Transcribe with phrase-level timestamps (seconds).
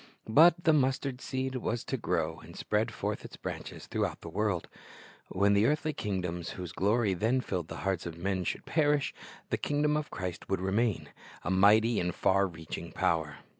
[0.27, 4.67] But the mustard seed was to grow and spread forth its branches throughout the world.
[5.27, 9.13] When the eartMy kingdoms whose glory then filled the hearts of men should perish,
[9.51, 11.09] the kingdom of Christ would remain,
[11.43, 13.35] a mighty and far reaclung power.